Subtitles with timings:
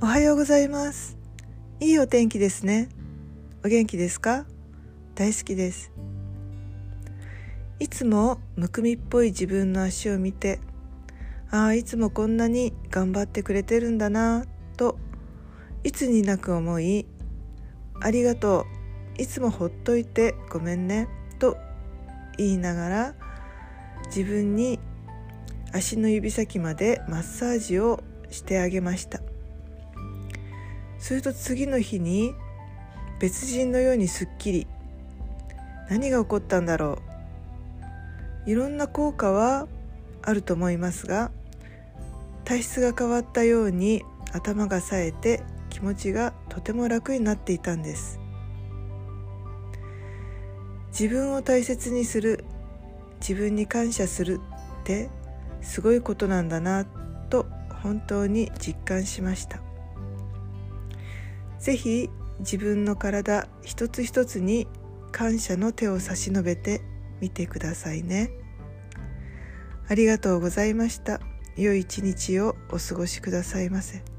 [0.00, 1.16] おはようございます。
[1.80, 2.88] いいお天気ですね。
[3.64, 4.46] お元気ですか？
[5.14, 5.92] 大好きです。
[7.78, 10.60] いつもむくみっぽい自分の足を見て
[11.50, 14.46] ああいつもこんなに頑張ってくれてるんだな
[14.78, 14.98] と
[15.84, 17.06] いつになく思い
[18.00, 18.66] ありがと
[19.18, 19.22] う。
[19.22, 21.08] いつもほっといてごめんね
[21.38, 21.56] と
[22.38, 23.14] 言いながら
[24.06, 24.78] 自分に
[25.72, 29.20] 足の指先までマッサージをしてあげました。
[30.98, 32.34] すると次の日に
[33.20, 34.66] 別人のようにすっきり
[35.88, 36.98] 何が起こったんだろ
[38.46, 38.50] う。
[38.50, 39.66] いろんな効果は
[40.22, 41.30] あると思いますが
[42.44, 44.02] 体質が変わったように
[44.32, 48.20] 頭が冴えて気持ちがとても楽になっていたんです。
[50.98, 52.44] 自分を大切にする
[53.20, 54.40] 自分に感謝する
[54.80, 55.10] って
[55.66, 56.84] すごいことなんだな
[57.28, 57.46] と
[57.82, 59.60] 本当に実感しました。
[61.58, 62.08] 是非
[62.38, 64.68] 自分の体一つ一つに
[65.10, 66.82] 感謝の手を差し伸べて
[67.20, 68.30] みてくださいね。
[69.88, 71.20] ありがとうございました。
[71.56, 74.15] 良い一日をお過ごしくださいませ。